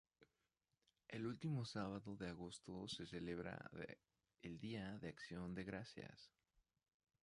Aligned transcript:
El 1.09 1.27
último 1.27 1.63
sábado 1.63 2.15
de 2.17 2.29
agosto 2.29 2.87
se 2.87 3.05
celebra 3.05 3.69
el 4.41 4.57
día 4.59 4.97
de 4.97 5.09
Acción 5.09 5.53
de 5.53 5.63
Gracias. 5.63 6.31